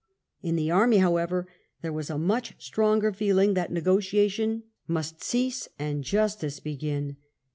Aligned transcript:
In 0.41 0.55
the 0.55 0.71
army, 0.71 0.97
however, 0.97 1.47
there 1.83 1.93
was 1.93 2.09
a 2.09 2.17
much 2.17 2.55
stronger 2.57 3.13
feeling 3.13 3.53
that 3.53 3.71
negotiation 3.71 4.63
must 4.87 5.23
cease 5.23 5.69
and 5.77 6.03
justice 6.03 6.59
begin. 6.59 7.17